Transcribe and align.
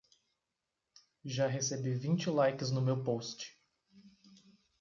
Já 1.23 1.45
recebi 1.45 1.93
vinte 1.93 2.27
likes 2.31 2.71
no 2.71 2.81
meu 2.81 3.03
post 3.03 3.55